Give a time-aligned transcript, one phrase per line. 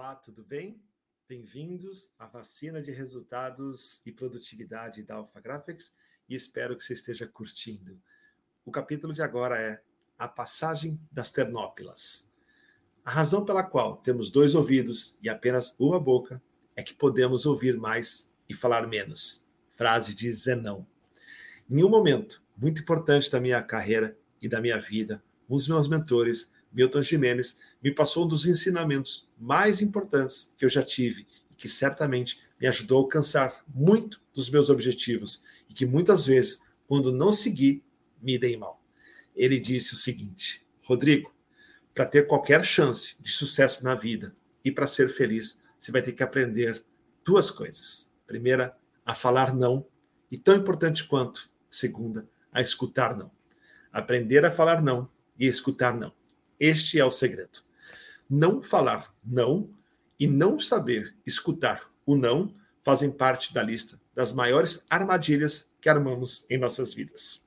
[0.00, 0.82] Olá, tudo bem?
[1.28, 5.92] Bem-vindos à vacina de resultados e produtividade da Alpha Graphics
[6.26, 8.00] e espero que você esteja curtindo.
[8.64, 9.82] O capítulo de agora é
[10.18, 12.32] a passagem das Ternópilas.
[13.04, 16.42] A razão pela qual temos dois ouvidos e apenas uma boca
[16.74, 19.46] é que podemos ouvir mais e falar menos.
[19.68, 20.86] Frase de Zenão.
[21.68, 25.88] Em um momento muito importante da minha carreira e da minha vida, um dos meus
[25.90, 31.54] mentores Milton Jimenez, me passou um dos ensinamentos mais importantes que eu já tive e
[31.54, 37.12] que certamente me ajudou a alcançar muito dos meus objetivos e que muitas vezes, quando
[37.12, 37.82] não segui,
[38.20, 38.82] me dei mal.
[39.34, 41.34] Ele disse o seguinte: Rodrigo,
[41.94, 46.12] para ter qualquer chance de sucesso na vida e para ser feliz, você vai ter
[46.12, 46.84] que aprender
[47.24, 48.12] duas coisas.
[48.26, 49.86] Primeira, a falar não,
[50.30, 53.30] e tão importante quanto, segunda, a escutar não.
[53.92, 56.12] Aprender a falar não e escutar não.
[56.60, 57.60] Este é o segredo.
[58.28, 59.70] Não falar não
[60.18, 66.44] e não saber escutar o não fazem parte da lista das maiores armadilhas que armamos
[66.50, 67.46] em nossas vidas.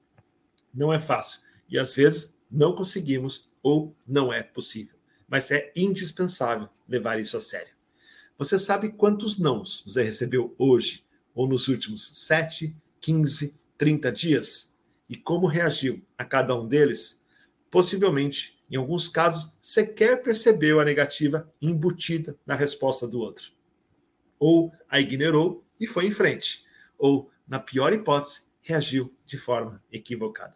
[0.73, 4.95] Não é fácil e às vezes não conseguimos ou não é possível,
[5.27, 7.73] mas é indispensável levar isso a sério.
[8.37, 11.05] Você sabe quantos nãos você recebeu hoje
[11.35, 14.75] ou nos últimos 7, 15, 30 dias?
[15.07, 17.22] E como reagiu a cada um deles?
[17.73, 23.51] Possivelmente em alguns casos, sequer percebeu a negativa embutida na resposta do outro.
[24.37, 26.63] Ou a ignorou e foi em frente.
[26.99, 30.55] Ou, na pior hipótese, reagiu de forma equivocada.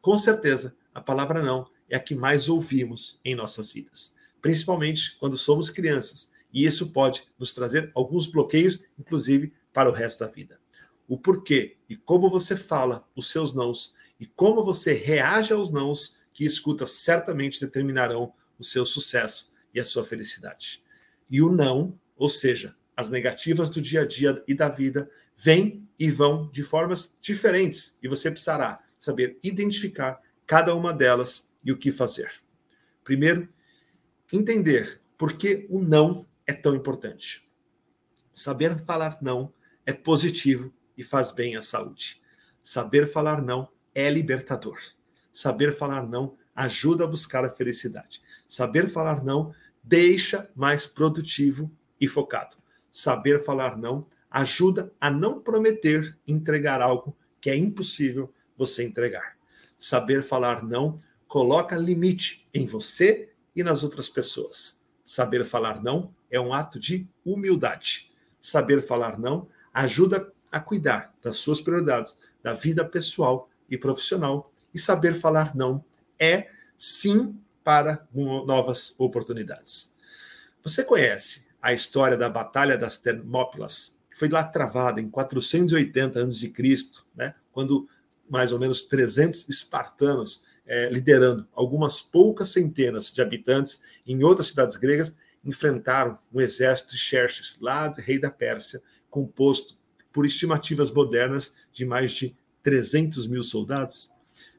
[0.00, 5.36] Com certeza, a palavra não é a que mais ouvimos em nossas vidas, principalmente quando
[5.36, 10.60] somos crianças, e isso pode nos trazer alguns bloqueios, inclusive para o resto da vida.
[11.08, 16.21] O porquê e como você fala os seus nãos e como você reage aos nãos
[16.32, 20.82] que escuta certamente determinarão o seu sucesso e a sua felicidade.
[21.30, 25.88] E o não, ou seja, as negativas do dia a dia e da vida, vêm
[25.98, 31.78] e vão de formas diferentes e você precisará saber identificar cada uma delas e o
[31.78, 32.30] que fazer.
[33.02, 33.48] Primeiro,
[34.32, 37.48] entender por que o não é tão importante.
[38.32, 39.52] Saber falar não
[39.84, 42.20] é positivo e faz bem à saúde.
[42.62, 44.78] Saber falar não é libertador.
[45.32, 48.22] Saber falar não ajuda a buscar a felicidade.
[48.46, 51.70] Saber falar não deixa mais produtivo
[52.00, 52.56] e focado.
[52.90, 59.36] Saber falar não ajuda a não prometer entregar algo que é impossível você entregar.
[59.78, 64.82] Saber falar não coloca limite em você e nas outras pessoas.
[65.02, 68.12] Saber falar não é um ato de humildade.
[68.40, 74.78] Saber falar não ajuda a cuidar das suas prioridades, da vida pessoal e profissional e
[74.78, 75.84] saber falar não
[76.18, 79.94] é sim para novas oportunidades.
[80.62, 86.52] Você conhece a história da Batalha das Termópilas, que foi lá travada em 480 a.C.,
[87.14, 87.88] né, quando
[88.28, 94.76] mais ou menos 300 espartanos, é, liderando algumas poucas centenas de habitantes em outras cidades
[94.76, 99.76] gregas, enfrentaram um exército de Xerxes, lá do rei da Pérsia, composto
[100.12, 104.11] por estimativas modernas de mais de 300 mil soldados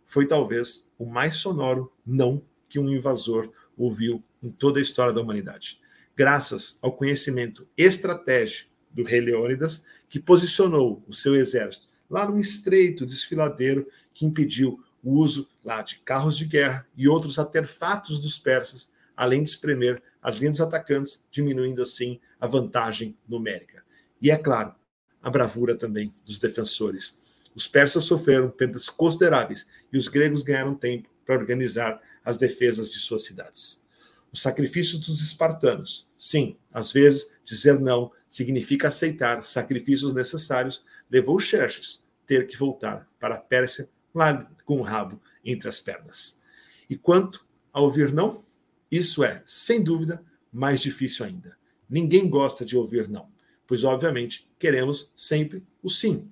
[0.06, 5.22] foi talvez o mais sonoro não que um invasor ouviu em toda a história da
[5.22, 5.80] humanidade.
[6.16, 13.06] Graças ao conhecimento estratégico do rei Leônidas, que posicionou o seu exército lá num estreito
[13.06, 18.92] desfiladeiro que impediu o uso lá de carros de guerra e outros artefatos dos persas,
[19.18, 23.84] além de espremer as linhas atacantes, diminuindo assim a vantagem numérica.
[24.22, 24.76] E é claro,
[25.22, 31.10] a bravura também dos defensores os persas sofreram perdas consideráveis e os gregos ganharam tempo
[31.26, 33.84] para organizar as defesas de suas cidades.
[34.32, 36.10] O sacrifício dos espartanos.
[36.18, 43.36] Sim, às vezes dizer não significa aceitar sacrifícios necessários, levou Xerxes ter que voltar para
[43.36, 46.42] a Pérsia lá com o rabo entre as pernas.
[46.90, 48.44] E quanto a ouvir não,
[48.92, 51.58] isso é, sem dúvida, mais difícil ainda.
[51.90, 53.30] Ninguém gosta de ouvir não,
[53.68, 56.32] pois obviamente queremos sempre o sim,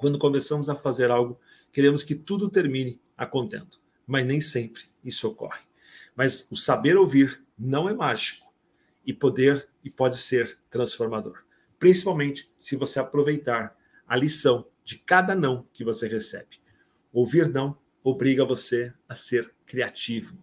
[0.00, 1.38] quando começamos a fazer algo,
[1.70, 5.60] queremos que tudo termine a contento, mas nem sempre isso ocorre.
[6.16, 8.50] Mas o saber ouvir não é mágico
[9.04, 11.44] e poder e pode ser transformador,
[11.78, 13.76] principalmente se você aproveitar
[14.08, 16.58] a lição de cada não que você recebe.
[17.12, 20.42] Ouvir não obriga você a ser criativo.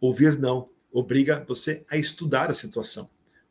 [0.00, 3.08] Ouvir não obriga você a estudar a situação.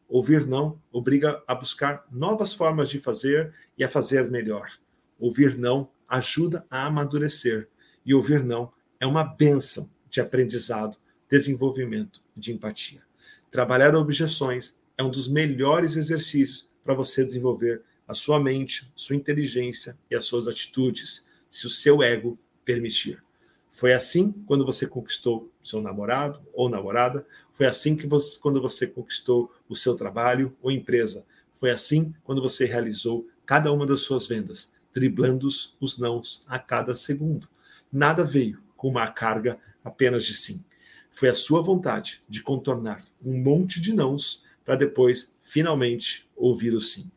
[0.10, 4.70] Ouvir não obriga a buscar novas formas de fazer e a fazer melhor.
[5.20, 7.68] Ouvir não ajuda a amadurecer.
[8.06, 10.98] E ouvir não é uma benção de aprendizado,
[11.30, 13.02] desenvolvimento de empatia.
[13.50, 19.98] Trabalhar objeções é um dos melhores exercícios para você desenvolver a sua mente, sua inteligência
[20.10, 23.22] e as suas atitudes, se o seu ego permitir.
[23.70, 28.88] Foi assim quando você conquistou seu namorado ou namorada, foi assim que você, quando você
[28.88, 34.26] conquistou o seu trabalho ou empresa, foi assim quando você realizou cada uma das suas
[34.26, 35.48] vendas, driblando
[35.80, 37.48] os nãos a cada segundo.
[37.92, 40.66] Nada veio com uma carga apenas de sim.
[41.12, 46.82] Foi a sua vontade de contornar um monte de nãos para depois, finalmente, ouvir o
[46.82, 47.12] sim.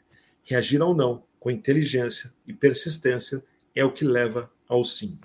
[0.45, 3.43] Reagir ao não com inteligência e persistência
[3.75, 5.19] é o que leva ao sim.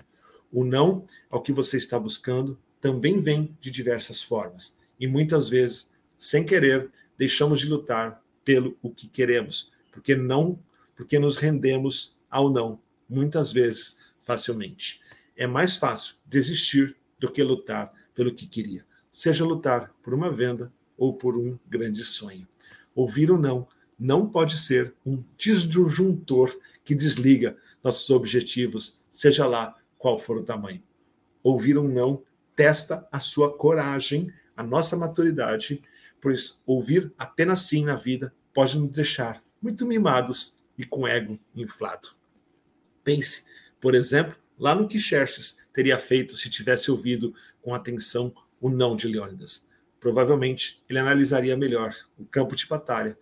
[0.50, 5.92] O não ao que você está buscando também vem de diversas formas e muitas vezes,
[6.16, 10.58] sem querer, deixamos de lutar pelo o que queremos, porque não,
[10.94, 12.78] porque nos rendemos ao não,
[13.08, 15.00] muitas vezes facilmente.
[15.34, 20.70] É mais fácil desistir do que lutar pelo que queria, seja lutar por uma venda
[20.98, 22.46] ou por um grande sonho.
[22.94, 23.66] Ouvir o não
[23.98, 26.54] não pode ser um disjuntor
[26.84, 30.82] que desliga nossos objetivos, seja lá qual for o tamanho.
[31.42, 32.22] Ouvir um não
[32.54, 35.80] testa a sua coragem, a nossa maturidade,
[36.20, 42.15] pois ouvir apenas sim na vida pode nos deixar muito mimados e com ego inflado.
[43.06, 43.44] Pense,
[43.80, 47.32] por exemplo, lá no que Xerxes teria feito se tivesse ouvido
[47.62, 49.64] com atenção o não de Leônidas.
[50.00, 53.16] Provavelmente ele analisaria melhor o campo de batalha,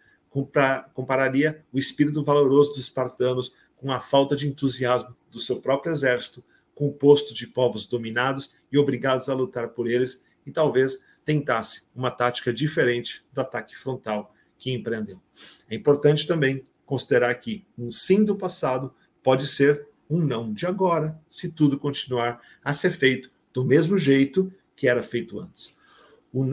[0.95, 6.43] compararia o espírito valoroso dos espartanos com a falta de entusiasmo do seu próprio exército,
[6.75, 12.55] composto de povos dominados e obrigados a lutar por eles, e talvez tentasse uma tática
[12.55, 15.21] diferente do ataque frontal que empreendeu.
[15.69, 21.19] É importante também considerar que um sim do passado pode ser um não de agora,
[21.31, 25.77] se tudo continuar a ser feito do mesmo jeito que era feito antes.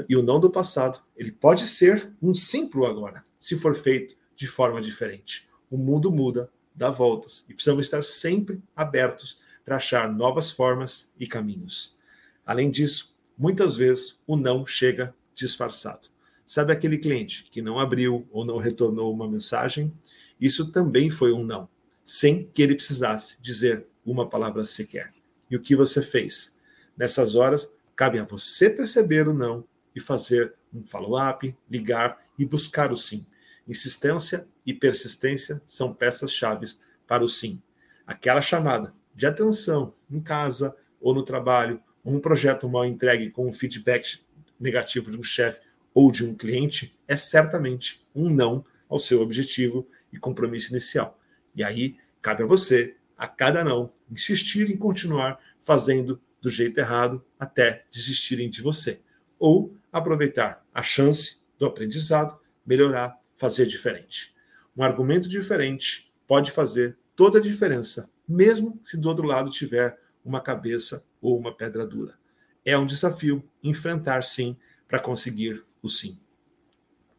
[0.08, 3.76] E o não do passado, ele pode ser um sim para o agora, se for
[3.76, 5.50] feito de forma diferente.
[5.70, 11.28] O mundo muda, dá voltas, e precisamos estar sempre abertos para achar novas formas e
[11.28, 11.98] caminhos.
[12.46, 16.08] Além disso, muitas vezes o não chega disfarçado.
[16.46, 19.94] Sabe aquele cliente que não abriu ou não retornou uma mensagem?
[20.40, 21.68] Isso também foi um não
[22.12, 25.14] sem que ele precisasse dizer uma palavra sequer.
[25.50, 26.60] E o que você fez?
[26.98, 29.64] Nessas horas, cabe a você perceber o não
[29.96, 33.26] e fazer um follow-up, ligar e buscar o sim.
[33.66, 36.66] Insistência e persistência são peças-chave
[37.08, 37.62] para o sim.
[38.06, 43.54] Aquela chamada de atenção em casa ou no trabalho, um projeto mal entregue com um
[43.54, 44.20] feedback
[44.60, 45.62] negativo de um chefe
[45.94, 51.18] ou de um cliente é certamente um não ao seu objetivo e compromisso inicial.
[51.56, 57.24] E aí cabe a você, a cada não, insistir em continuar fazendo do jeito errado
[57.40, 59.02] até desistirem de você.
[59.38, 64.36] Ou aproveitar a chance do aprendizado, melhorar, fazer diferente.
[64.76, 70.42] Um argumento diferente pode fazer toda a diferença, mesmo se do outro lado tiver uma
[70.42, 72.18] cabeça ou uma pedra dura.
[72.64, 74.58] É um desafio enfrentar sim
[74.88, 76.20] para conseguir o sim.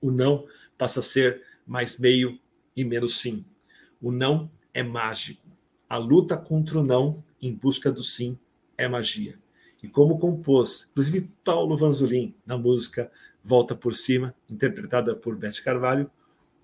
[0.00, 0.46] O não
[0.78, 2.38] passa a ser mais meio
[2.76, 3.44] e menos sim.
[4.02, 5.46] O não é mágico.
[5.88, 8.36] A luta contra o não em busca do sim
[8.76, 9.38] é magia.
[9.80, 16.10] E como compôs, inclusive Paulo Vanzolin, na música Volta por Cima, interpretada por Beth Carvalho,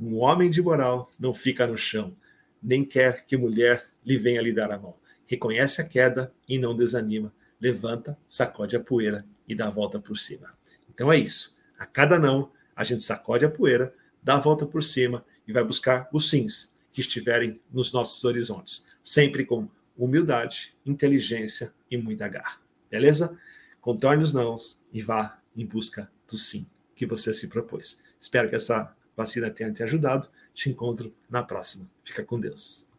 [0.01, 2.17] um homem de moral não fica no chão,
[2.61, 4.97] nem quer que mulher lhe venha lhe dar a mão.
[5.25, 7.33] Reconhece a queda e não desanima.
[7.61, 10.53] Levanta, sacode a poeira e dá a volta por cima.
[10.93, 11.57] Então é isso.
[11.79, 15.63] A cada não, a gente sacode a poeira, dá a volta por cima e vai
[15.63, 22.61] buscar os sims que estiverem nos nossos horizontes, sempre com humildade, inteligência e muita garra.
[22.91, 23.39] Beleza?
[23.81, 28.01] Contorne os nãos e vá em busca do sim que você se propôs.
[28.19, 30.29] Espero que essa vacina tenha te ajudado.
[30.53, 31.89] Te encontro na próxima.
[32.03, 32.91] Fica com Deus.